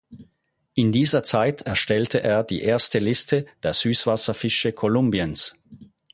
[0.73, 5.53] In dieser Zeit erstellte er die erste Liste der Süßwasserfische Kolumbiens.